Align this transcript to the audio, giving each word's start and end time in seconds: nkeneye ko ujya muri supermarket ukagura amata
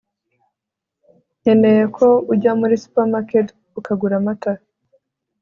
nkeneye 1.39 1.83
ko 1.95 2.07
ujya 2.31 2.51
muri 2.59 2.75
supermarket 2.83 3.47
ukagura 3.79 4.13
amata 4.21 4.51